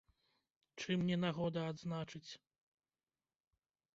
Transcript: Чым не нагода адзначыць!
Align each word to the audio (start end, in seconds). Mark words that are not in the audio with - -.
Чым 0.85 0.99
не 1.09 1.17
нагода 1.25 1.59
адзначыць! 1.73 2.31